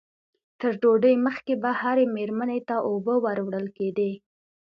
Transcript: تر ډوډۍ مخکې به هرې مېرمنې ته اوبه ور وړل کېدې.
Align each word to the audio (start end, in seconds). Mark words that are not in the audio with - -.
تر 0.59 0.71
ډوډۍ 0.81 1.15
مخکې 1.25 1.53
به 1.61 1.71
هرې 1.81 2.05
مېرمنې 2.15 2.59
ته 2.67 2.75
اوبه 2.89 3.15
ور 3.23 3.37
وړل 3.45 3.67
کېدې. 3.77 4.11